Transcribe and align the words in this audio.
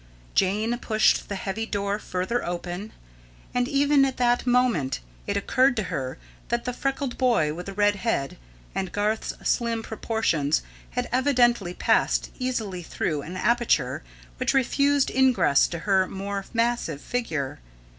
Jane 0.33 0.75
pushed 0.79 1.29
the 1.29 1.35
heavy 1.35 1.67
door 1.67 1.99
further 1.99 2.43
open, 2.43 2.91
and 3.53 3.67
even 3.67 4.03
at 4.03 4.17
that 4.17 4.47
moment 4.47 4.99
it 5.27 5.37
occurred 5.37 5.75
to 5.75 5.83
her 5.93 6.17
that 6.49 6.65
the 6.65 6.73
freckled 6.73 7.19
boy 7.19 7.53
with 7.53 7.69
a 7.69 7.73
red 7.73 7.97
head, 7.97 8.39
and 8.73 8.91
Garth's 8.91 9.35
slim 9.47 9.83
proportions, 9.83 10.63
had 10.89 11.07
evidently 11.11 11.75
passed 11.75 12.31
easily 12.39 12.81
through 12.81 13.21
an 13.21 13.37
aperture 13.37 14.01
which 14.37 14.55
refused 14.55 15.11
ingress 15.11 15.67
to 15.67 15.77
her 15.77 16.07
more 16.07 16.45
massive 16.51 16.99
figure. 16.99 17.59